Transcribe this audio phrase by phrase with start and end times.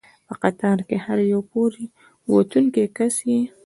[0.27, 1.83] په قطار کې هر یو پورې
[2.29, 3.41] ووتونکی کس یې.